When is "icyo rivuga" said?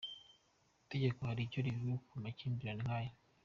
1.43-1.93